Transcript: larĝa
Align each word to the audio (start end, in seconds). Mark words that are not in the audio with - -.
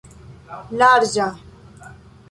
larĝa 0.79 1.29